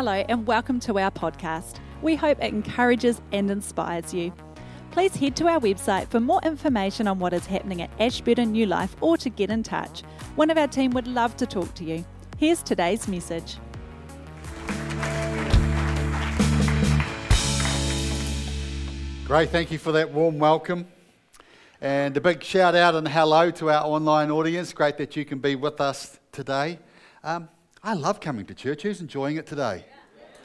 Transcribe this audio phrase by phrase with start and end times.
[0.00, 1.76] Hello, and welcome to our podcast.
[2.00, 4.32] We hope it encourages and inspires you.
[4.92, 8.64] Please head to our website for more information on what is happening at Ashburton New
[8.64, 10.00] Life or to get in touch.
[10.36, 12.02] One of our team would love to talk to you.
[12.38, 13.58] Here's today's message.
[19.26, 20.88] Great, thank you for that warm welcome.
[21.82, 24.72] And a big shout out and hello to our online audience.
[24.72, 26.78] Great that you can be with us today.
[27.22, 27.50] Um,
[27.82, 28.82] I love coming to church.
[28.82, 29.86] Who's enjoying it today?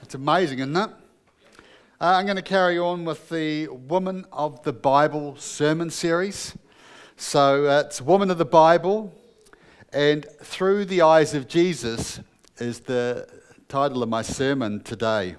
[0.02, 0.90] It's amazing, isn't it?
[0.90, 0.90] Uh,
[2.00, 6.56] I'm going to carry on with the Woman of the Bible sermon series.
[7.18, 9.14] So uh, it's Woman of the Bible,
[9.92, 12.22] and Through the Eyes of Jesus
[12.60, 13.28] is the
[13.68, 15.36] title of my sermon today.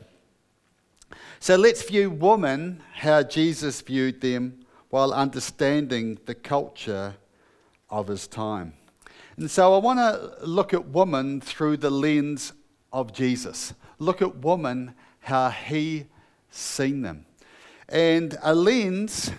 [1.40, 7.16] So let's view women how Jesus viewed them while understanding the culture
[7.88, 8.74] of his time.
[9.36, 12.54] And so I want to look at woman through the lens
[12.90, 13.74] of Jesus.
[13.98, 16.06] Look at woman how he
[16.51, 17.26] seen them.
[17.88, 19.30] And a lens,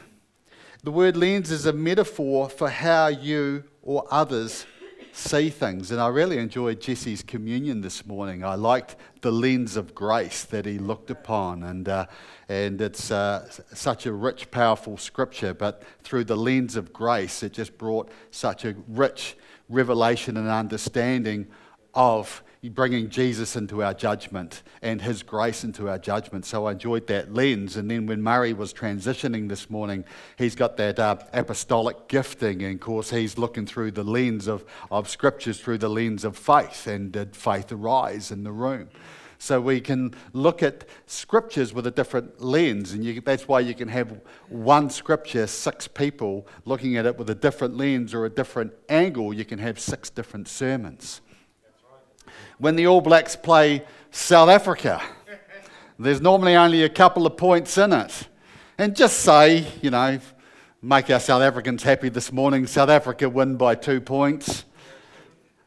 [0.83, 4.67] the word lens is a metaphor for how you or others
[5.13, 5.89] see things.
[5.89, 8.43] And I really enjoyed Jesse's communion this morning.
[8.43, 11.63] I liked the lens of grace that he looked upon.
[11.63, 12.05] And, uh,
[12.47, 17.53] and it's uh, such a rich, powerful scripture, but through the lens of grace, it
[17.53, 19.35] just brought such a rich
[19.69, 21.47] revelation and understanding
[21.93, 26.45] of bringing Jesus into our judgment and his grace into our judgment.
[26.45, 27.77] So I enjoyed that lens.
[27.77, 30.03] And then when Murray was transitioning this morning,
[30.37, 32.63] he's got that uh, apostolic gifting.
[32.63, 36.37] And of course, he's looking through the lens of, of scriptures through the lens of
[36.37, 36.87] faith.
[36.87, 38.89] And did faith arise in the room?
[39.47, 43.73] So we can look at scriptures with a different lens, and you, that's why you
[43.73, 48.29] can have one scripture, six people looking at it with a different lens or a
[48.29, 49.33] different angle.
[49.33, 51.21] You can have six different sermons.
[52.57, 55.01] When the All Blacks play South Africa,
[55.97, 58.27] there's normally only a couple of points in it.
[58.77, 60.19] And just say, you know,
[60.81, 62.67] make our South Africans happy this morning.
[62.67, 64.65] South Africa win by two points.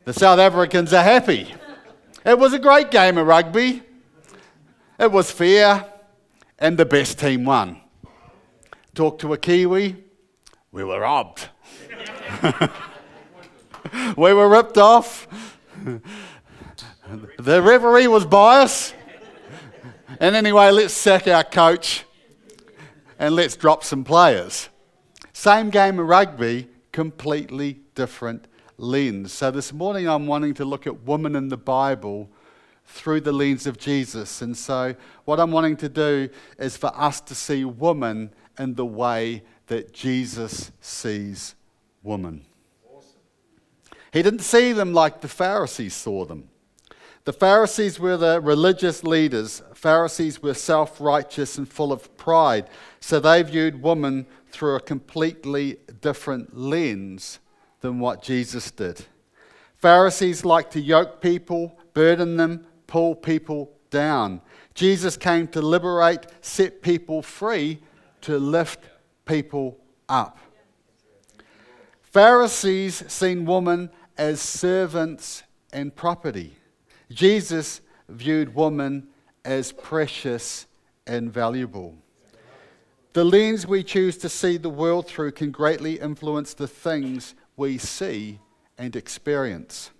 [0.04, 1.54] The South Africans are happy.
[2.24, 3.82] It was a great game of rugby.
[4.98, 5.86] It was fair,
[6.58, 7.80] and the best team won.
[8.94, 9.96] Talk to a Kiwi,
[10.70, 11.48] we were robbed.
[14.16, 15.26] we were ripped off.
[17.38, 18.94] the referee was biased.
[20.18, 22.04] And anyway, let's sack our coach
[23.18, 24.68] and let's drop some players.
[25.32, 28.46] Same game of rugby, completely different
[28.80, 29.32] lens.
[29.32, 32.30] So this morning I'm wanting to look at women in the Bible
[32.86, 34.42] through the lens of Jesus.
[34.42, 38.86] And so what I'm wanting to do is for us to see women in the
[38.86, 41.54] way that Jesus sees
[42.02, 42.44] women.
[42.88, 43.20] Awesome.
[44.12, 46.48] He didn't see them like the Pharisees saw them.
[47.24, 49.62] The Pharisees were the religious leaders.
[49.74, 52.68] Pharisees were self righteous and full of pride.
[52.98, 57.38] So they viewed women through a completely different lens
[57.80, 59.04] than what Jesus did.
[59.76, 64.40] Pharisees like to yoke people, burden them, pull people down.
[64.74, 67.80] Jesus came to liberate, set people free,
[68.22, 68.80] to lift
[69.24, 70.38] people up.
[72.02, 75.42] Pharisees seen women as servants
[75.72, 76.56] and property.
[77.10, 79.08] Jesus viewed women
[79.44, 80.66] as precious
[81.06, 81.94] and valuable.
[83.12, 87.76] The lens we choose to see the world through can greatly influence the things we
[87.76, 88.40] see
[88.78, 89.90] and experience.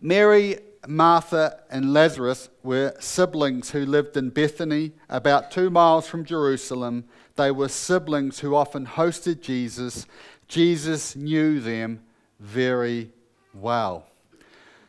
[0.00, 7.04] Mary, Martha, and Lazarus were siblings who lived in Bethany, about two miles from Jerusalem.
[7.36, 10.04] They were siblings who often hosted Jesus.
[10.48, 12.00] Jesus knew them
[12.40, 13.12] very
[13.54, 14.08] well.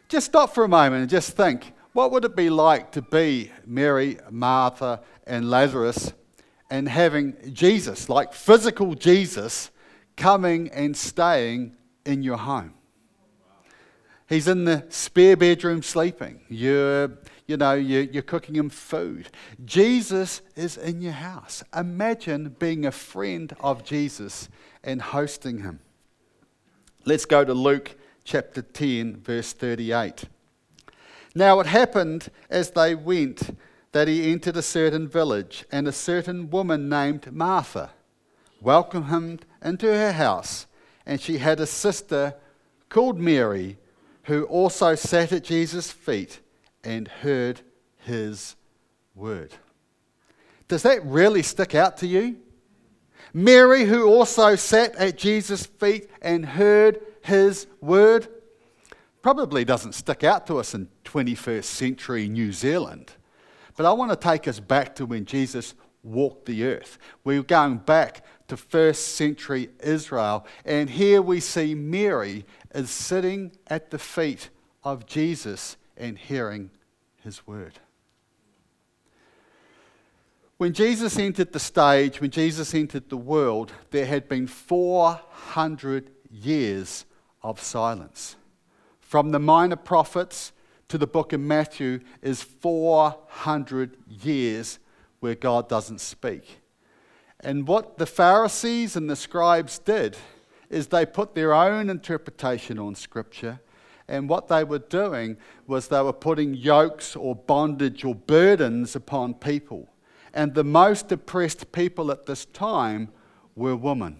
[0.09, 3.51] Just stop for a moment and just think what would it be like to be
[3.63, 6.13] Mary, Martha, and Lazarus
[6.71, 9.69] and having Jesus, like physical Jesus,
[10.17, 12.73] coming and staying in your home.
[14.27, 16.41] He's in the spare bedroom sleeping.
[16.49, 17.11] You're,
[17.45, 19.29] you know, you're, you're cooking him food.
[19.63, 21.63] Jesus is in your house.
[21.73, 24.49] Imagine being a friend of Jesus
[24.83, 25.79] and hosting him.
[27.05, 27.95] Let's go to Luke
[28.25, 30.25] chapter 10, verse 38.
[31.33, 33.57] Now it happened as they went
[33.93, 37.91] that he entered a certain village, and a certain woman named Martha
[38.61, 40.65] welcomed him into her house,
[41.05, 42.33] and she had a sister
[42.89, 43.77] called Mary
[44.23, 46.39] who also sat at Jesus' feet
[46.83, 47.61] and heard
[47.97, 48.55] his
[49.15, 49.53] word.
[50.67, 52.37] Does that really stick out to you?
[53.33, 58.27] Mary, who also sat at Jesus' feet and heard his word.
[59.21, 63.11] probably doesn't stick out to us in 21st century New Zealand.
[63.75, 65.73] But I want to take us back to when Jesus
[66.03, 66.97] walked the earth.
[67.23, 70.45] We're going back to first century Israel.
[70.65, 74.49] And here we see Mary is sitting at the feet
[74.83, 76.69] of Jesus and hearing
[77.23, 77.79] his word.
[80.57, 87.05] When Jesus entered the stage, when Jesus entered the world, there had been 400 years
[87.43, 88.35] of silence.
[88.99, 90.51] From the minor prophets
[90.87, 94.79] to the book of Matthew is 400 years
[95.19, 96.59] where God doesn't speak.
[97.41, 100.17] And what the Pharisees and the scribes did
[100.69, 103.59] is they put their own interpretation on Scripture.
[104.07, 105.37] And what they were doing
[105.67, 109.87] was they were putting yokes or bondage or burdens upon people.
[110.33, 113.09] And the most oppressed people at this time
[113.55, 114.19] were women.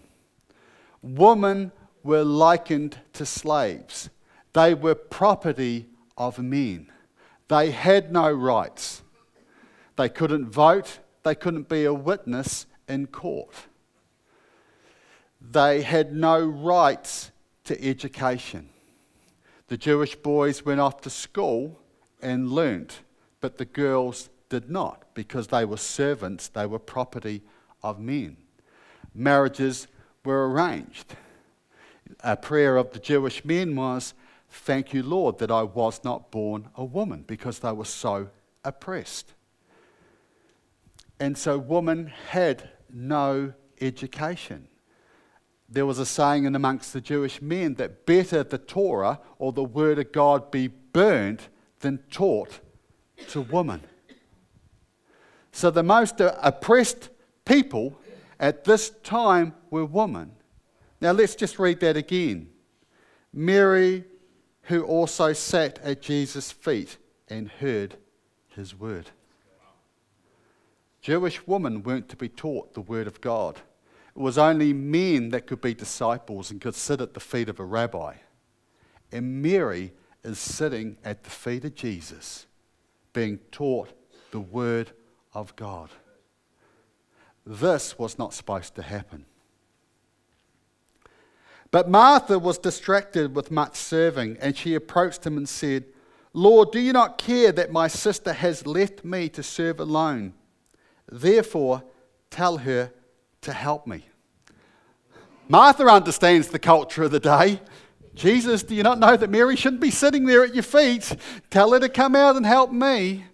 [1.02, 1.72] Women
[2.04, 4.10] were likened to slaves,
[4.54, 5.88] they were property
[6.18, 6.92] of men.
[7.48, 9.04] They had no rights.
[9.96, 13.54] They couldn't vote, they couldn't be a witness in court.
[15.40, 17.32] They had no rights
[17.66, 18.70] to education.
[19.68, 21.80] The Jewish boys went off to school
[22.22, 23.02] and learnt,
[23.42, 27.42] but the girls did not because they were servants, they were property
[27.84, 28.38] of men.
[29.14, 29.88] Marriages
[30.24, 31.16] were arranged.
[32.24, 34.14] A prayer of the Jewish men was,
[34.50, 38.30] Thank you, Lord, that I was not born a woman because they were so
[38.64, 39.34] oppressed.
[41.20, 44.68] And so women had no education.
[45.70, 49.64] There was a saying in amongst the Jewish men that better the Torah or the
[49.64, 51.50] Word of God be burnt
[51.80, 52.60] than taught
[53.30, 53.82] to women.
[55.52, 57.10] So the most oppressed
[57.46, 58.00] people
[58.40, 60.32] at this time were women.
[61.02, 62.50] Now let's just read that again.
[63.34, 64.06] Mary,
[64.64, 66.98] who also sat at Jesus' feet
[67.28, 67.98] and heard
[68.56, 69.12] his word.
[71.02, 73.62] Jewish women weren't to be taught the Word of God.
[74.16, 77.60] It was only men that could be disciples and could sit at the feet of
[77.60, 78.16] a rabbi.
[79.12, 82.48] And Mary is sitting at the feet of Jesus,
[83.14, 83.94] being taught
[84.32, 84.92] the Word
[85.34, 85.90] of God.
[87.46, 89.26] This was not supposed to happen.
[91.72, 95.86] But Martha was distracted with much serving, and she approached him and said,
[96.34, 100.34] Lord, do you not care that my sister has left me to serve alone?
[101.10, 101.84] Therefore,
[102.30, 102.92] tell her
[103.42, 104.06] to help me.
[105.48, 107.62] Martha understands the culture of the day.
[108.14, 111.16] Jesus, do you not know that Mary shouldn't be sitting there at your feet?
[111.50, 113.26] Tell her to come out and help me.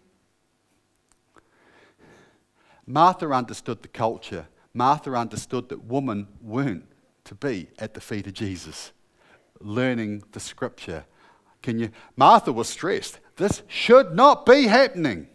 [2.86, 4.48] Martha understood the culture.
[4.74, 6.86] Martha understood that women weren't
[7.24, 8.92] to be at the feet of Jesus,
[9.62, 11.06] learning the scripture.
[11.62, 11.90] Can you?
[12.18, 13.20] Martha was stressed.
[13.38, 15.30] This should not be happening.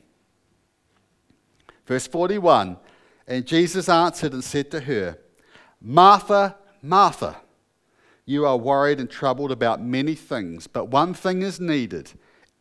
[1.89, 2.77] Verse 41
[3.27, 5.19] And Jesus answered and said to her,
[5.81, 7.41] Martha, Martha,
[8.27, 12.13] you are worried and troubled about many things, but one thing is needed,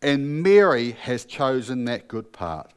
[0.02, 2.72] and Mary has chosen that good part,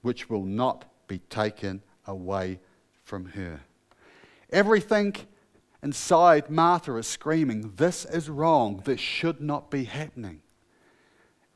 [0.00, 2.58] which will not be taken away
[3.04, 3.60] from her.
[4.50, 5.14] Everything
[5.84, 8.82] inside Martha is screaming, This is wrong.
[8.84, 10.42] This should not be happening.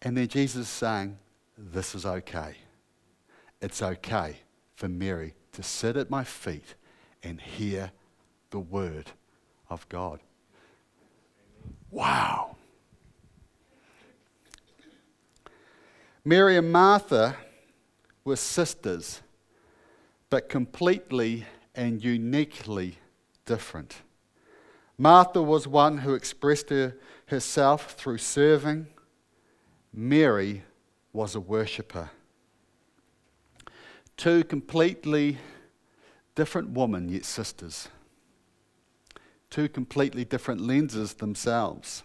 [0.03, 1.19] And then Jesus is saying,
[1.59, 2.59] This is okay
[3.67, 4.37] it's okay
[4.77, 6.77] for Mary to sit at my feet
[7.25, 7.91] and hear
[8.51, 9.11] the word
[9.69, 10.21] of God.
[11.91, 12.55] Wow.
[16.25, 17.37] Mary and Martha
[18.25, 19.21] were sisters,
[20.31, 21.45] but completely
[21.75, 22.99] and uniquely
[23.47, 23.97] different.
[24.97, 26.97] Martha was one who expressed her,
[27.27, 28.87] herself through serving.
[29.93, 30.63] Mary
[31.13, 32.11] was a worshipper
[34.17, 35.39] two completely
[36.35, 37.89] different women, yet sisters.
[39.51, 42.03] Two completely different lenses themselves.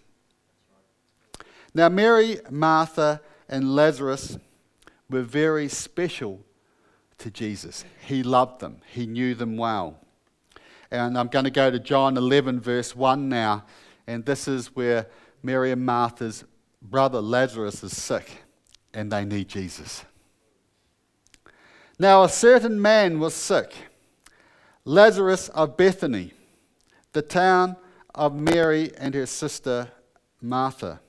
[1.74, 4.38] Now, Mary, Martha, and Lazarus
[5.10, 6.44] were very special
[7.18, 7.86] to Jesus.
[8.06, 10.00] He loved them, he knew them well.
[10.90, 13.64] And I'm going to go to John 11, verse 1 now.
[14.08, 15.08] And this is where
[15.42, 16.44] Mary and Martha's
[16.82, 18.44] brother Lazarus is sick,
[18.94, 20.04] and they need Jesus.
[22.02, 23.76] Now, a certain man was sick,
[24.86, 26.34] Lazarus of Bethany,
[27.14, 27.76] the town
[28.16, 29.92] of Mary and her sister
[30.42, 31.00] Martha.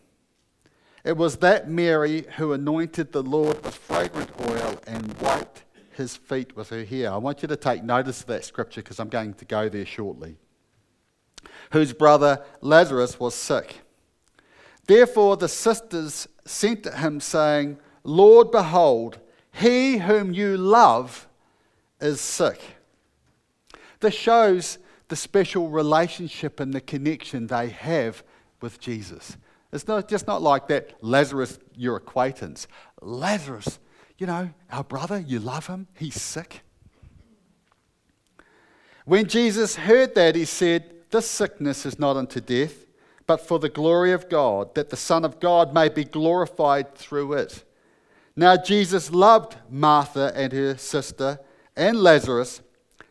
[1.03, 6.55] It was that Mary who anointed the Lord with fragrant oil and wiped his feet
[6.57, 7.11] with her hair.
[7.11, 9.87] I want you to take notice of that scripture because I'm going to go there
[9.87, 10.37] shortly.
[11.71, 13.81] Whose brother Lazarus was sick.
[14.87, 19.21] Therefore the sisters sent to him, saying, Lord, behold,
[19.53, 21.29] he whom you love
[22.01, 22.61] is sick.
[24.01, 24.79] This shows
[25.09, 28.25] the special relationship and the connection they have
[28.61, 29.37] with Jesus.
[29.73, 32.67] It's not just not like that Lazarus, your acquaintance.
[33.01, 33.79] Lazarus,
[34.19, 36.63] you know, our brother, you love him, he's sick.
[39.05, 42.87] When Jesus heard that, he said, This sickness is not unto death,
[43.27, 47.35] but for the glory of God, that the Son of God may be glorified through
[47.35, 47.65] it.
[48.35, 51.39] Now, Jesus loved Martha and her sister
[51.77, 52.63] and Lazarus,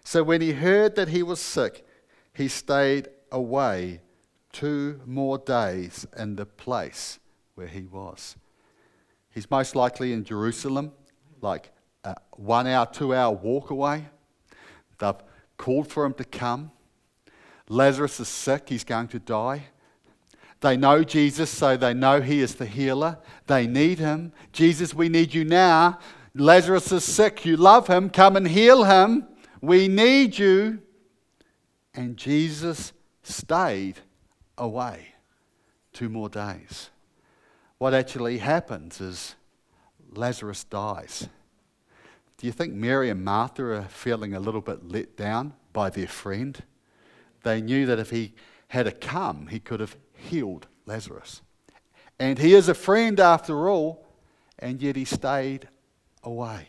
[0.03, 1.85] so when he heard that he was sick,
[2.33, 4.01] he stayed away
[4.51, 7.19] two more days in the place
[7.55, 8.35] where he was.
[9.29, 10.91] He's most likely in Jerusalem,
[11.41, 11.71] like
[12.03, 14.07] a one hour, two hour walk away.
[14.99, 15.15] They've
[15.57, 16.71] called for him to come.
[17.69, 19.65] Lazarus is sick, he's going to die.
[20.61, 23.17] They know Jesus, so they know he is the healer.
[23.47, 24.31] They need him.
[24.53, 25.99] Jesus, we need you now.
[26.35, 27.45] Lazarus is sick.
[27.45, 28.09] You love him.
[28.09, 29.27] Come and heal him.
[29.59, 30.81] We need you.
[31.93, 33.99] And Jesus stayed
[34.57, 35.07] away
[35.93, 36.89] two more days.
[37.79, 39.35] What actually happens is
[40.13, 41.27] Lazarus dies.
[42.37, 46.07] Do you think Mary and Martha are feeling a little bit let down by their
[46.07, 46.63] friend?
[47.43, 48.33] They knew that if he
[48.67, 51.41] had come, he could have healed Lazarus.
[52.19, 54.05] And he is a friend after all,
[54.59, 55.67] and yet he stayed
[56.23, 56.67] away.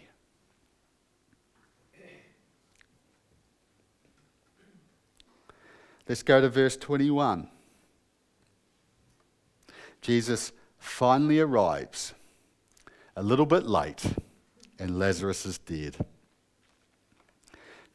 [6.09, 7.49] Let's go to verse 21.
[10.01, 12.13] Jesus finally arrives,
[13.17, 14.05] a little bit late,
[14.79, 15.97] and Lazarus is dead.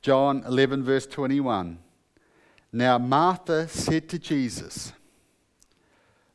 [0.02, 1.80] John 11, verse 21.
[2.72, 4.94] Now Martha said to Jesus,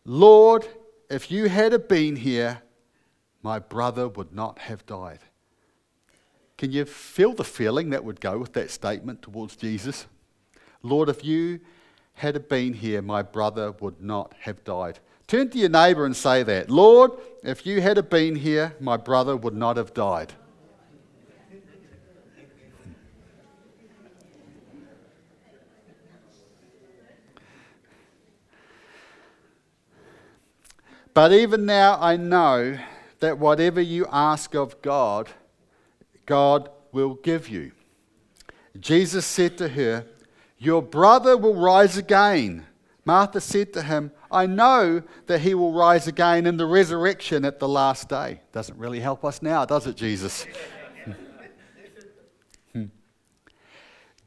[0.04, 0.66] Lord,
[1.08, 2.62] if you had been here,
[3.42, 5.20] my brother would not have died.
[6.58, 10.06] Can you feel the feeling that would go with that statement towards Jesus?
[10.82, 11.60] Lord, if you
[12.14, 14.98] had been here, my brother would not have died.
[15.26, 16.68] Turn to your neighbour and say that.
[16.68, 20.34] Lord, if you had been here, my brother would not have died.
[31.14, 32.78] But even now I know
[33.20, 35.28] that whatever you ask of God,
[36.26, 37.72] God will give you.
[38.78, 40.06] Jesus said to her,
[40.58, 42.66] Your brother will rise again.
[43.04, 47.58] Martha said to him, I know that he will rise again in the resurrection at
[47.58, 48.40] the last day.
[48.52, 50.46] Doesn't really help us now, does it, Jesus?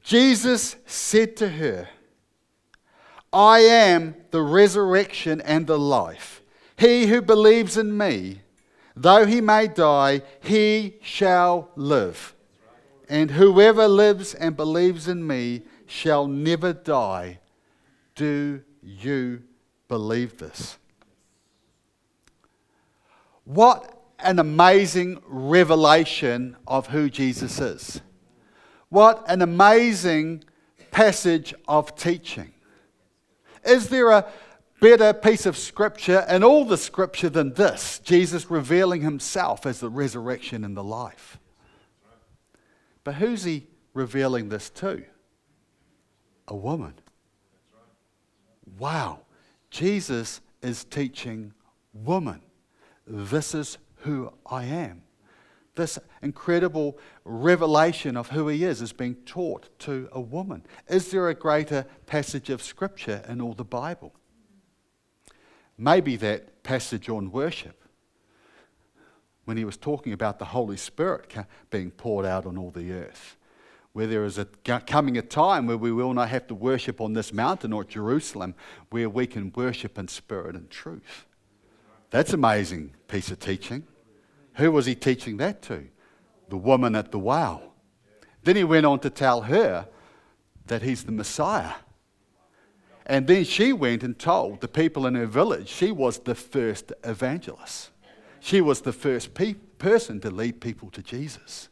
[0.04, 1.90] Jesus said to her,
[3.34, 6.44] I am the resurrection and the life.
[6.78, 8.42] He who believes in me,
[8.96, 12.36] though he may die, he shall live.
[13.08, 17.40] And whoever lives and believes in me shall never die.
[18.16, 19.44] Do you
[19.88, 20.78] believe this?
[23.44, 28.02] What an amazing revelation of who Jesus is.
[28.90, 30.44] What an amazing
[30.92, 32.54] passage of teaching.
[33.64, 34.32] Is there a
[34.86, 39.90] better piece of scripture in all the scripture than this Jesus revealing himself as the
[39.90, 41.40] resurrection and the life.
[43.04, 43.66] But who's he
[43.96, 45.04] revealing this to?
[46.48, 46.94] A woman.
[48.78, 49.22] Wow.
[49.72, 51.54] Jesus is teaching
[51.92, 52.42] woman.
[53.08, 55.02] This is who I am.
[55.74, 60.64] This incredible revelation of who he is is being taught to a woman.
[60.88, 64.14] Is there a greater passage of scripture in all the Bible?
[65.78, 67.84] Maybe that passage on worship,
[69.46, 71.32] when he was talking about the Holy Spirit
[71.70, 73.38] being poured out on all the earth,
[73.94, 74.46] where there is a,
[74.88, 78.56] coming a time where we will not have to worship on this mountain or Jerusalem,
[78.90, 81.26] where we can worship in spirit and truth.
[82.10, 83.86] That's amazing piece of teaching.
[84.56, 85.88] Who was he teaching that to?
[86.50, 87.74] The woman at the well.
[88.44, 89.88] Then he went on to tell her
[90.68, 91.74] that he's the Messiah.
[93.06, 96.92] And then she went and told the people in her village she was the first
[97.04, 97.92] evangelist.
[98.40, 101.70] She was the first pe- person to lead people to Jesus.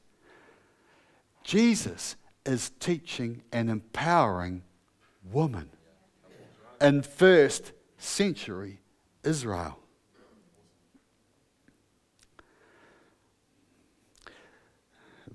[1.44, 4.64] Jesus is teaching and empowering
[5.32, 5.70] women
[6.82, 8.80] in first century
[9.24, 9.83] Israel.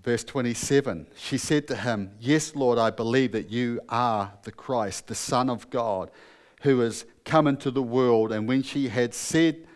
[0.08, 5.06] Verse 27 She said to him, Yes, Lord, I believe that you are the Christ,
[5.06, 6.10] the Son of God,
[6.62, 8.32] who has come into the world.
[8.32, 9.66] And when she had said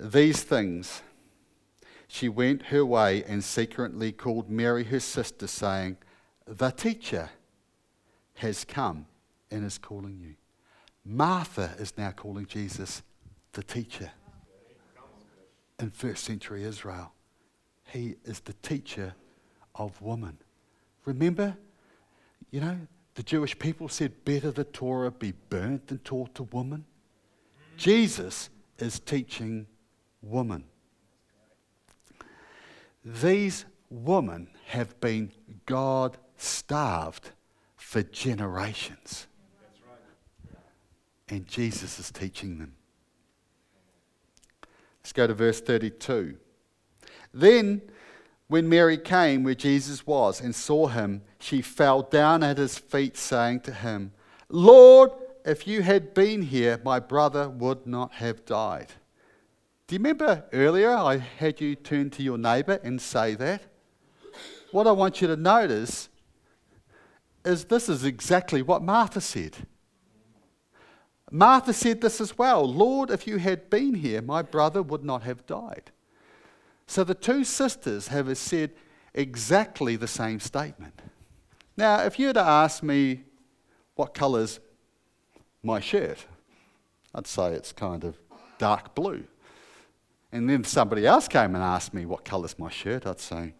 [0.00, 1.02] these things,
[2.08, 5.98] she went her way and secretly called Mary, her sister, saying,
[6.46, 7.28] The teacher
[8.36, 9.04] has come
[9.50, 10.36] and is calling you.
[11.04, 13.02] Martha is now calling Jesus
[13.52, 14.10] the teacher
[15.78, 17.12] in first century Israel.
[17.84, 19.16] He is the teacher
[19.74, 20.38] of woman.
[21.04, 21.56] Remember,
[22.50, 22.78] you know,
[23.14, 26.84] the Jewish people said, Better the Torah be burnt than taught to woman.
[27.76, 29.66] Jesus is teaching
[30.22, 30.64] woman.
[33.04, 35.32] These women have been
[35.66, 37.30] God starved
[37.76, 39.26] for generations.
[41.28, 42.74] And Jesus is teaching them.
[45.02, 46.36] Let's go to verse 32.
[47.34, 47.82] Then,
[48.52, 53.16] when Mary came where Jesus was and saw him, she fell down at his feet,
[53.16, 54.12] saying to him,
[54.50, 55.10] Lord,
[55.42, 58.88] if you had been here, my brother would not have died.
[59.86, 63.62] Do you remember earlier I had you turn to your neighbour and say that?
[64.70, 66.10] What I want you to notice
[67.46, 69.56] is this is exactly what Martha said.
[71.30, 75.22] Martha said this as well Lord, if you had been here, my brother would not
[75.22, 75.90] have died.
[76.86, 78.72] So the two sisters have said
[79.14, 81.00] exactly the same statement.
[81.76, 83.24] Now, if you were to ask me
[83.94, 84.60] what colour's
[85.62, 86.26] my shirt,
[87.14, 88.18] I'd say it's kind of
[88.58, 89.24] dark blue.
[90.32, 93.54] And then somebody else came and asked me what colour's my shirt, I'd say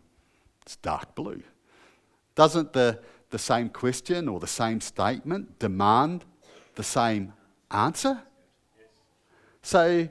[0.62, 1.42] it's dark blue.
[2.34, 3.00] Doesn't the,
[3.30, 6.24] the same question or the same statement demand
[6.74, 7.34] the same
[7.70, 8.22] answer?
[9.62, 10.08] So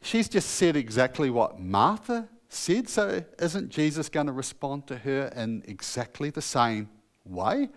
[0.00, 5.32] she's just said exactly what Martha said, so isn't Jesus going to respond to her
[5.36, 6.88] in exactly the same
[7.24, 7.68] way?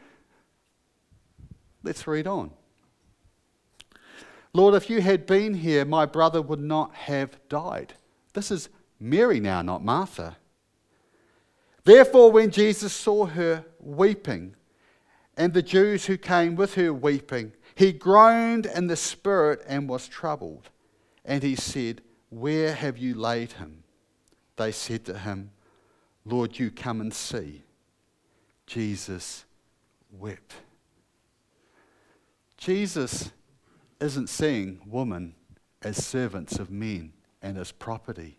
[1.84, 2.52] Let's read on.
[4.54, 7.94] Lord, if you had been here, my brother would not have died.
[8.34, 10.38] This is Mary now, not Martha.
[11.84, 14.56] Therefore, when Jesus saw her weeping,
[15.39, 20.06] and the Jews who came with her weeping, he groaned in the spirit and was
[20.10, 20.70] troubled.
[21.24, 23.84] And he said, Where have you laid him?
[24.56, 25.52] They said to him,
[26.26, 27.63] Lord, you come and see.
[28.68, 29.46] Jesus
[30.12, 30.54] wept.
[32.58, 33.32] Jesus
[34.00, 35.34] isn't seeing women
[35.82, 38.38] as servants of men and as property.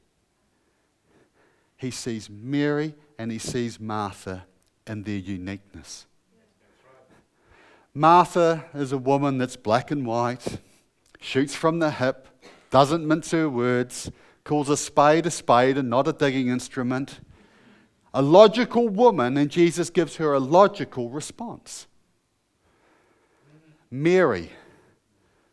[1.77, 4.45] He sees Mary and he sees Martha
[4.87, 6.07] and their uniqueness.
[7.95, 10.59] Martha is a woman that's black and white,
[11.21, 12.29] shoots from the hip,
[12.71, 14.11] doesn't mince her words,
[14.45, 17.21] calls a spade a spade and not a digging instrument.
[18.15, 21.87] A logical woman, and Jesus gives her a logical response.
[23.91, 24.51] Mary,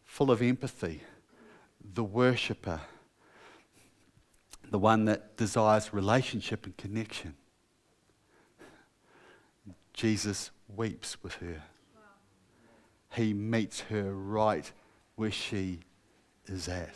[0.05, 1.01] full of empathy,
[1.93, 2.81] the worshipper,
[4.69, 7.35] the one that desires relationship and connection.
[9.93, 11.63] Jesus weeps with her.
[13.13, 14.71] He meets her right
[15.15, 15.79] where she
[16.45, 16.93] is at.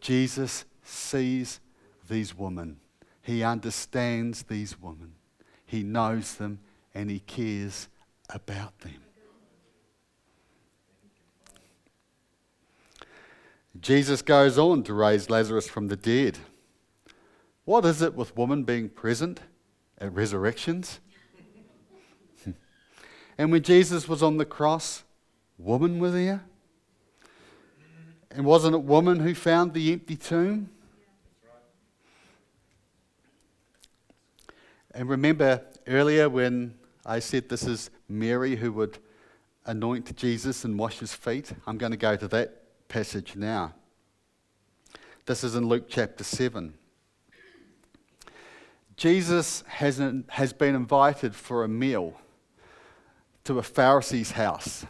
[0.00, 1.60] Jesus sees
[2.08, 2.78] these women.
[3.22, 5.14] He understands these women.
[5.66, 6.60] He knows them
[6.94, 7.88] and he cares
[8.28, 8.96] about them.
[13.80, 16.38] Jesus goes on to raise Lazarus from the dead.
[17.64, 19.40] What is it with women being present
[19.98, 20.98] at resurrections?
[23.38, 25.04] and when Jesus was on the cross,
[25.56, 26.42] women were there.
[28.32, 30.70] And wasn't it woman who found the empty tomb?
[34.92, 38.98] And remember earlier when I said this is Mary who would
[39.66, 41.52] anoint Jesus and wash his feet?
[41.66, 43.74] I'm going to go to that passage now.
[45.26, 46.74] This is in Luke chapter 7.
[48.96, 52.14] Jesus has, has been invited for a meal
[53.44, 54.84] to a Pharisee's house.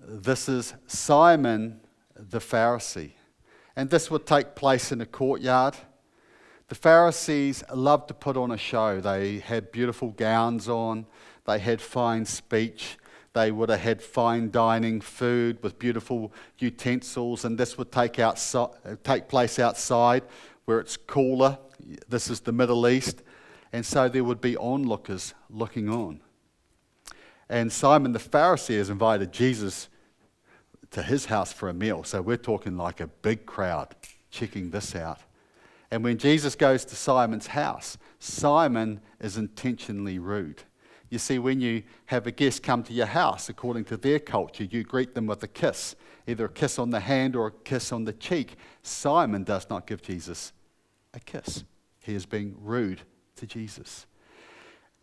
[0.00, 1.80] This is Simon
[2.18, 3.12] the Pharisee.
[3.76, 5.76] And this would take place in a courtyard.
[6.68, 9.00] The Pharisees loved to put on a show.
[9.00, 11.06] They had beautiful gowns on,
[11.46, 12.98] they had fine speech,
[13.32, 18.70] they would have had fine dining food with beautiful utensils, and this would take, outside,
[19.04, 20.24] take place outside
[20.64, 21.56] where it's cooler.
[22.08, 23.22] This is the Middle East.
[23.72, 26.20] And so there would be onlookers looking on.
[27.48, 29.88] And Simon the Pharisee has invited Jesus
[30.90, 32.04] to his house for a meal.
[32.04, 33.94] So we're talking like a big crowd
[34.30, 35.20] checking this out.
[35.90, 40.62] And when Jesus goes to Simon's house, Simon is intentionally rude.
[41.10, 44.64] You see, when you have a guest come to your house, according to their culture,
[44.64, 45.96] you greet them with a kiss,
[46.26, 48.56] either a kiss on the hand or a kiss on the cheek.
[48.82, 50.52] Simon does not give Jesus
[51.14, 51.64] a kiss.
[52.02, 53.02] He is being rude
[53.36, 54.06] to Jesus.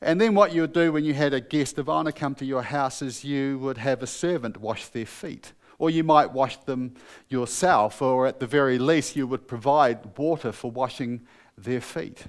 [0.01, 2.45] And then what you would do when you had a guest of honor come to
[2.45, 5.53] your house is you would have a servant wash their feet.
[5.77, 6.95] Or you might wash them
[7.29, 11.21] yourself, or at the very least, you would provide water for washing
[11.57, 12.27] their feet.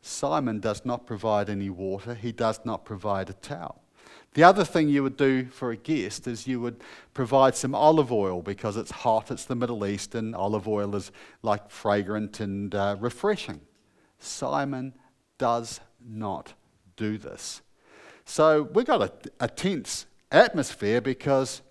[0.00, 3.82] Simon does not provide any water, he does not provide a towel.
[4.34, 6.82] The other thing you would do for a guest is you would
[7.14, 11.10] provide some olive oil because it's hot, it's the Middle East, and olive oil is
[11.42, 13.60] like fragrant and uh, refreshing.
[14.18, 14.94] Simon
[15.38, 16.54] does not
[16.96, 17.62] do this.
[18.24, 21.62] So we've got a, a tense atmosphere because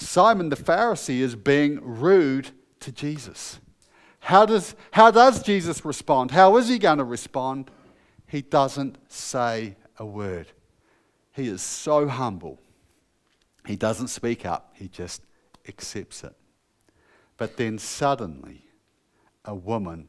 [0.00, 3.60] Simon the Pharisee is being rude to Jesus.
[4.20, 6.30] How does, how does Jesus respond?
[6.30, 7.70] How is he going to respond?
[8.26, 10.46] He doesn't say a word.
[11.32, 12.58] He is so humble.
[13.66, 15.22] He doesn't speak up, he just
[15.68, 16.34] accepts it.
[17.36, 18.64] But then suddenly,
[19.44, 20.08] a woman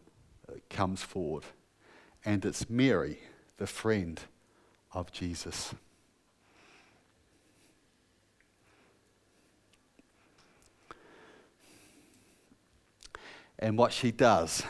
[0.69, 1.43] comes forward,
[2.25, 3.19] and it's Mary,
[3.57, 4.19] the friend
[4.93, 5.73] of Jesus.
[13.61, 14.63] And what she does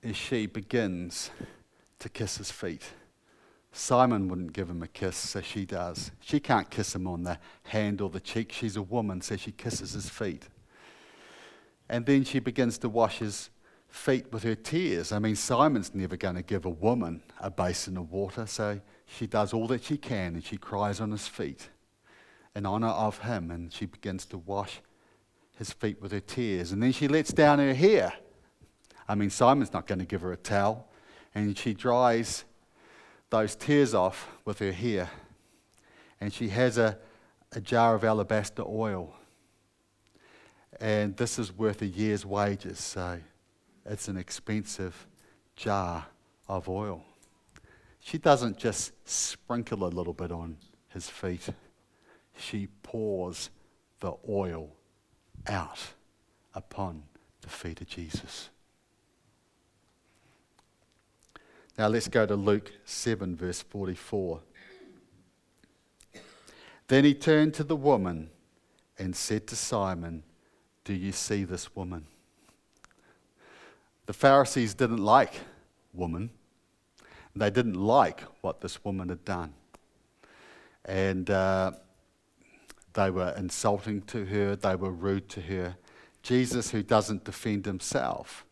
[0.00, 1.30] is she begins
[1.98, 2.84] to kiss his feet.
[3.72, 6.12] Simon wouldn't give him a kiss, so she does.
[6.20, 8.52] She can't kiss him on the hand or the cheek.
[8.52, 10.48] She's a woman, so she kisses his feet.
[11.88, 13.50] And then she begins to wash his
[13.88, 15.12] feet with her tears.
[15.12, 19.26] I mean, Simon's never going to give a woman a basin of water, so she
[19.26, 21.68] does all that she can and she cries on his feet
[22.54, 24.80] in honor of him and she begins to wash
[25.56, 26.72] his feet with her tears.
[26.72, 28.12] And then she lets down her hair.
[29.08, 30.88] I mean, Simon's not going to give her a towel.
[31.34, 32.44] And she dries
[33.30, 35.10] those tears off with her hair.
[36.20, 36.98] And she has a,
[37.52, 39.14] a jar of alabaster oil.
[40.80, 43.18] And this is worth a year's wages, so
[43.86, 45.06] it's an expensive
[45.54, 46.06] jar
[46.48, 47.02] of oil.
[48.00, 50.58] She doesn't just sprinkle a little bit on
[50.92, 51.48] his feet,
[52.38, 53.50] she pours
[54.00, 54.75] the oil
[55.46, 55.78] out
[56.54, 57.02] upon
[57.42, 58.50] the feet of Jesus.
[61.78, 64.40] Now let's go to Luke 7, verse 44.
[66.88, 68.30] Then he turned to the woman
[68.98, 70.22] and said to Simon,
[70.84, 72.06] Do you see this woman?
[74.06, 75.40] The Pharisees didn't like
[75.92, 76.30] woman.
[77.34, 79.52] They didn't like what this woman had done.
[80.86, 81.72] And uh,
[82.96, 85.76] they were insulting to her, they were rude to her.
[86.22, 88.46] Jesus, who doesn't defend himself,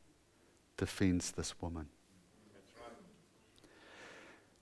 [0.77, 1.89] defends this woman.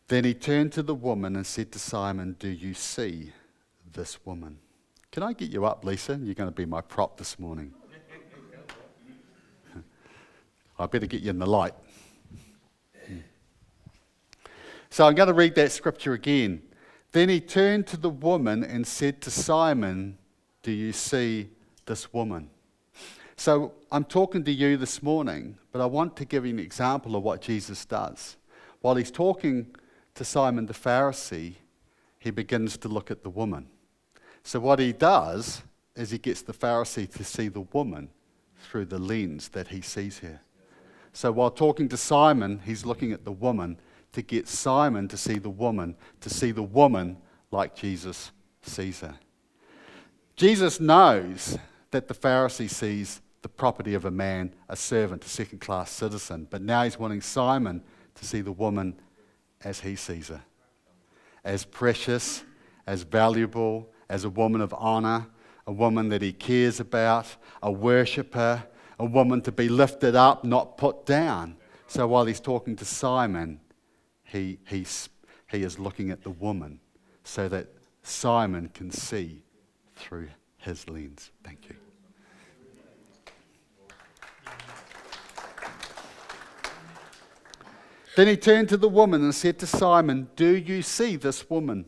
[0.06, 3.32] Then he turned to the woman and said to Simon, Do you see
[3.92, 4.58] this woman?
[5.10, 6.18] Can I get you up, Lisa?
[6.22, 7.74] You're going to be my prop this morning.
[10.78, 11.74] I better get you in the light.
[13.08, 13.18] Hmm.
[14.90, 16.62] So I'm going to read that scripture again.
[17.12, 20.18] Then he turned to the woman and said to Simon,
[20.62, 21.50] Do you see
[21.84, 22.48] this woman?
[23.36, 27.16] So I'm talking to you this morning, but I want to give you an example
[27.16, 28.36] of what Jesus does.
[28.80, 29.74] While he's talking
[30.14, 31.54] to Simon the Pharisee,
[32.18, 33.68] he begins to look at the woman.
[34.42, 35.62] So what he does
[35.94, 38.08] is he gets the Pharisee to see the woman
[38.56, 40.40] through the lens that he sees here.
[41.12, 43.78] So while talking to Simon, he's looking at the woman
[44.12, 47.16] to get Simon to see the woman, to see the woman
[47.50, 48.30] like Jesus
[48.62, 49.14] sees her.
[50.36, 51.58] Jesus knows
[51.90, 56.46] that the Pharisee sees the property of a man, a servant, a second class citizen,
[56.50, 57.82] but now he's wanting Simon
[58.14, 58.94] to see the woman
[59.64, 60.42] as he sees her
[61.44, 62.44] as precious,
[62.86, 65.26] as valuable, as a woman of honor,
[65.66, 67.26] a woman that he cares about,
[67.62, 68.62] a worshiper,
[68.98, 71.56] a woman to be lifted up, not put down.
[71.86, 73.60] So while he's talking to Simon,
[74.32, 75.10] he, he's,
[75.50, 76.80] he is looking at the woman
[77.22, 77.68] so that
[78.02, 79.42] Simon can see
[79.94, 81.30] through his lens.
[81.44, 81.76] Thank you.
[88.16, 91.86] Then he turned to the woman and said to Simon, Do you see this woman?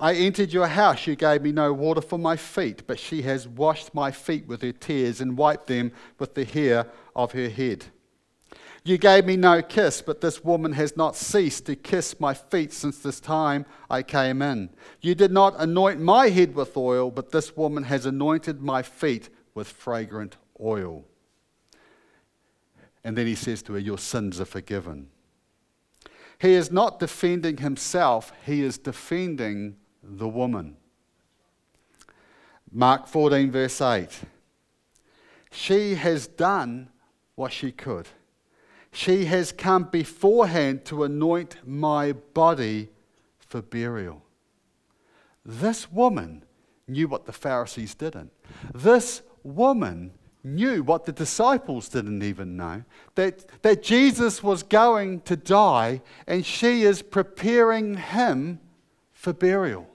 [0.00, 1.06] I entered your house.
[1.06, 4.62] You gave me no water for my feet, but she has washed my feet with
[4.62, 7.86] her tears and wiped them with the hair of her head.
[8.88, 12.72] You gave me no kiss, but this woman has not ceased to kiss my feet
[12.72, 14.70] since this time I came in.
[15.02, 19.28] You did not anoint my head with oil, but this woman has anointed my feet
[19.54, 21.04] with fragrant oil.
[23.04, 25.10] And then he says to her, Your sins are forgiven.
[26.38, 30.78] He is not defending himself, he is defending the woman.
[32.72, 34.08] Mark 14, verse 8.
[35.50, 36.88] She has done
[37.34, 38.08] what she could.
[38.92, 42.88] She has come beforehand to anoint my body
[43.38, 44.22] for burial.
[45.44, 46.44] This woman
[46.86, 48.32] knew what the Pharisees didn't.
[48.74, 50.12] This woman
[50.44, 52.82] knew what the disciples didn't even know
[53.14, 58.60] that, that Jesus was going to die, and she is preparing him
[59.12, 59.88] for burial.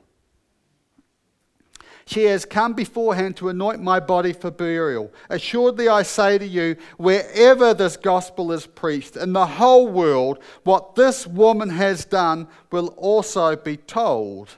[2.06, 5.12] She has come beforehand to anoint my body for burial.
[5.30, 10.96] Assuredly, I say to you, wherever this gospel is preached in the whole world, what
[10.96, 14.58] this woman has done will also be told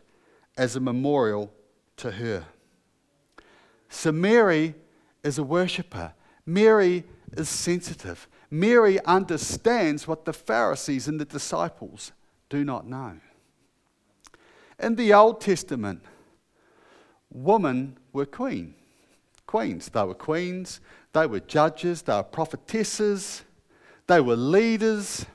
[0.57, 1.53] as a memorial
[1.97, 2.45] to her.
[3.89, 4.73] So, Mary
[5.23, 6.13] is a worshiper.
[6.45, 7.03] Mary
[7.33, 8.27] is sensitive.
[8.49, 12.11] Mary understands what the Pharisees and the disciples
[12.49, 13.17] do not know.
[14.79, 16.03] In the Old Testament,
[17.35, 18.73] women were queen.
[19.45, 19.89] Queens.
[19.89, 20.79] They were queens,
[21.13, 23.43] they were judges, they were prophetesses,
[24.07, 25.25] they were leaders.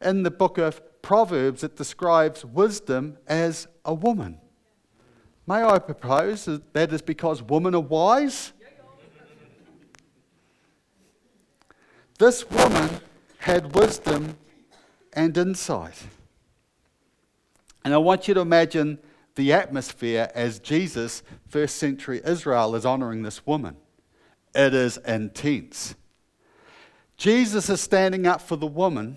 [0.00, 4.38] In the book of Proverbs, it describes wisdom as a woman.
[5.46, 8.52] May I propose that that is because women are wise?
[12.18, 13.00] This woman
[13.38, 14.36] had wisdom
[15.14, 15.94] and insight.
[17.84, 18.98] And I want you to imagine
[19.40, 23.76] the atmosphere as Jesus, first century Israel, is honoring this woman.
[24.54, 25.94] It is intense.
[27.16, 29.16] Jesus is standing up for the woman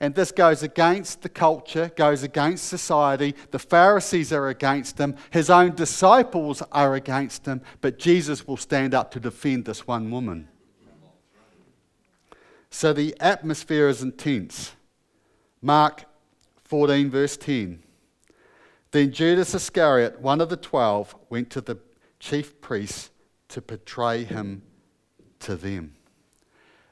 [0.00, 3.34] and this goes against the culture, goes against society.
[3.50, 5.16] The Pharisees are against him.
[5.30, 7.62] His own disciples are against him.
[7.80, 10.48] But Jesus will stand up to defend this one woman.
[12.70, 14.72] So the atmosphere is intense.
[15.62, 16.04] Mark
[16.64, 17.82] 14, verse 10.
[18.96, 21.76] Then Judas Iscariot, one of the twelve, went to the
[22.18, 23.10] chief priests
[23.48, 24.62] to betray him
[25.40, 25.96] to them.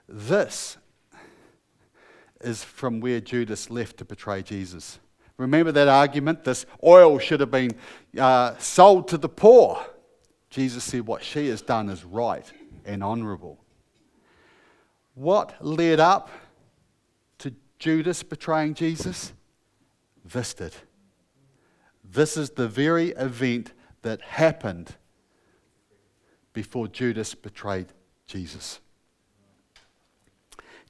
[0.07, 0.77] This
[2.43, 4.99] is from where Judas left to betray Jesus.
[5.39, 6.45] Remember that argument?
[6.45, 7.73] This oil should have been
[8.19, 9.83] uh, sold to the poor.
[10.51, 12.53] Jesus said, What she has done is right
[12.85, 13.65] and honorable.
[15.15, 16.29] What led up
[17.39, 19.33] to Judas betraying Jesus?
[20.23, 20.75] This did.
[22.05, 24.95] This is the very event that happened
[26.53, 27.87] before Judas betrayed
[28.27, 28.81] Jesus.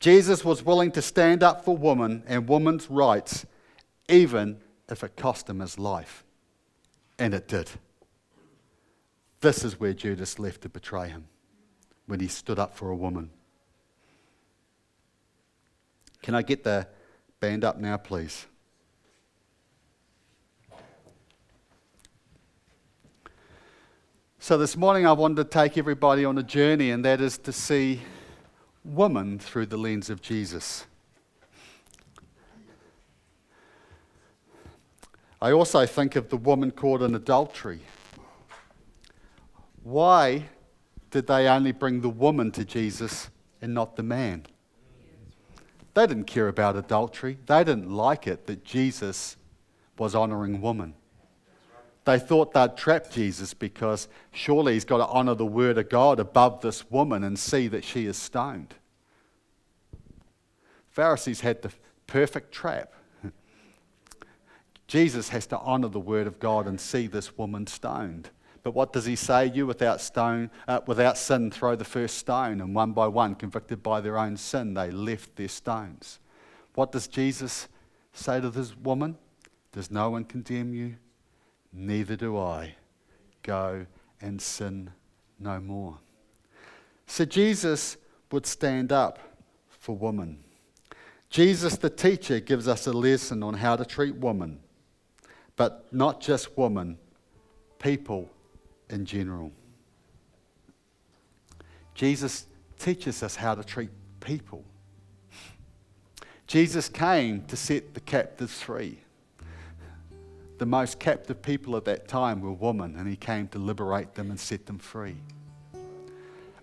[0.01, 3.47] Jesus was willing to stand up for women and women's rights,
[4.09, 6.25] even if it cost him his life.
[7.19, 7.71] And it did.
[9.41, 11.27] This is where Judas left to betray him,
[12.07, 13.31] when he stood up for a woman.
[16.23, 16.89] Can I get the
[17.41, 18.47] band up now, please?
[24.47, 27.51] So, this morning I wanted to take everybody on a journey, and that is to
[27.51, 28.03] see
[28.85, 30.85] woman through the lens of Jesus.
[35.41, 37.81] I also think of the woman caught in adultery.
[39.83, 40.51] Why
[41.11, 43.31] did they only bring the woman to Jesus
[43.63, 44.45] and not the man?
[45.95, 47.39] They didn't care about adultery.
[47.47, 49.39] They didn't like it that Jesus
[49.97, 50.97] was honoring woman.
[52.05, 56.21] They thought they'd trap Jesus because surely he's got to honor the word of God
[56.21, 58.75] above this woman and see that she is stoned.
[60.91, 61.73] Pharisees had the
[62.07, 62.93] perfect trap.
[64.87, 68.31] Jesus has to honor the word of God and see this woman stoned.
[68.63, 69.47] But what does he say?
[69.47, 72.61] You without stone, uh, without sin, throw the first stone.
[72.61, 76.19] And one by one, convicted by their own sin, they left their stones.
[76.75, 77.69] What does Jesus
[78.13, 79.17] say to this woman?
[79.73, 80.97] Does no one condemn you?
[81.75, 82.77] Neither do I.
[83.43, 83.87] Go
[84.21, 84.93] and sin
[85.41, 85.99] no more.
[87.07, 87.97] So Jesus
[88.31, 89.19] would stand up
[89.69, 90.39] for women.
[91.29, 94.61] Jesus, the teacher, gives us a lesson on how to treat women,
[95.57, 96.97] but not just women,
[97.81, 98.31] people
[98.89, 99.51] in general.
[101.95, 102.47] Jesus
[102.79, 104.65] teaches us how to treat people.
[106.47, 109.04] Jesus came to set the captives free
[110.59, 114.31] the most captive people at that time were women, and he came to liberate them
[114.31, 115.17] and set them free.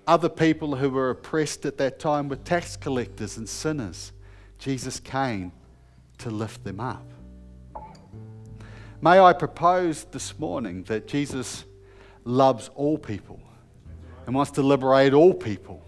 [0.07, 4.11] Other people who were oppressed at that time were tax collectors and sinners.
[4.57, 5.51] Jesus came
[6.19, 7.05] to lift them up.
[9.01, 11.65] May I propose this morning that Jesus
[12.23, 13.39] loves all people
[14.25, 15.83] and wants to liberate all people.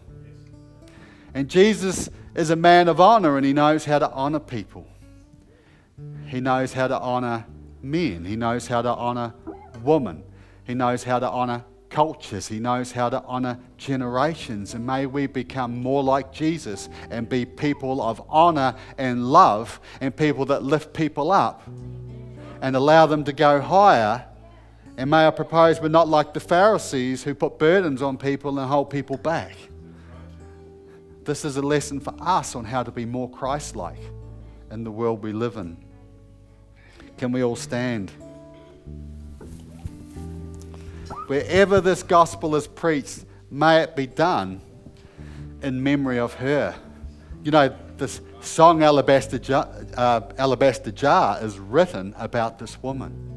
[1.34, 4.88] And Jesus is a man of honor and he knows how to honor people.
[6.28, 7.46] He knows how to honor
[7.84, 8.26] men.
[8.26, 9.34] He knows how to honor
[9.84, 10.24] women.
[10.66, 12.48] He knows how to honor cultures.
[12.48, 14.74] He knows how to honor generations.
[14.74, 20.16] And may we become more like Jesus and be people of honor and love and
[20.16, 21.62] people that lift people up
[22.62, 24.26] and allow them to go higher.
[24.98, 28.68] And may I propose we're not like the Pharisees who put burdens on people and
[28.68, 29.56] hold people back.
[31.24, 34.00] This is a lesson for us on how to be more Christ like
[34.72, 35.78] in the world we live in.
[37.18, 38.12] Can we all stand?
[41.28, 44.62] Wherever this gospel is preached, may it be done
[45.62, 46.76] in memory of her.
[47.44, 53.30] You know, this song Alabaster Jar, uh, Alabaster Jar is written about this woman.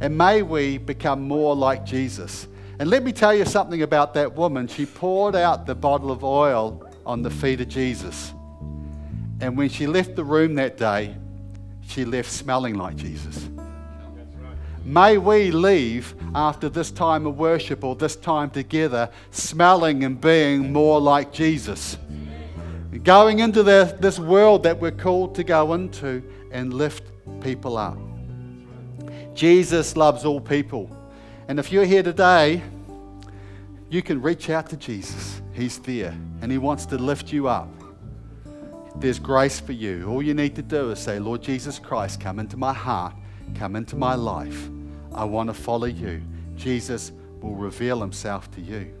[0.00, 2.46] And may we become more like Jesus.
[2.78, 4.68] And let me tell you something about that woman.
[4.68, 8.32] She poured out the bottle of oil on the feet of Jesus.
[9.40, 11.16] And when she left the room that day,
[11.88, 13.48] she left smelling like Jesus.
[14.84, 20.72] May we leave after this time of worship or this time together smelling and being
[20.72, 21.96] more like Jesus.
[23.04, 26.22] Going into the, this world that we're called to go into
[26.52, 27.04] and lift
[27.40, 27.98] people up.
[29.34, 30.90] Jesus loves all people.
[31.48, 32.62] And if you're here today,
[33.88, 35.40] you can reach out to Jesus.
[35.52, 37.77] He's there and He wants to lift you up.
[39.00, 40.08] There's grace for you.
[40.08, 43.14] All you need to do is say, Lord Jesus Christ, come into my heart,
[43.54, 44.68] come into my life.
[45.14, 46.20] I want to follow you.
[46.56, 48.97] Jesus will reveal Himself to you.